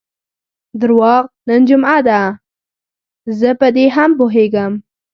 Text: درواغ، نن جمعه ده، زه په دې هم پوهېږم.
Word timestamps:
درواغ، 0.79 1.23
نن 1.47 1.61
جمعه 1.69 1.97
ده، 2.07 2.21
زه 3.39 3.49
په 3.59 3.67
دې 3.75 3.85
هم 3.95 4.11
پوهېږم. 4.19 4.73